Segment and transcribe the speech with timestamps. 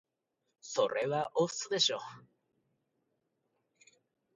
[0.61, 1.99] それは押忍でしょ